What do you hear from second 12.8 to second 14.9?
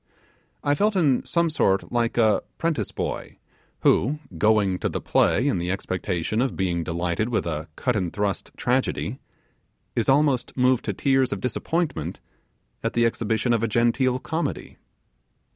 at the exhibition of a genteel comedy.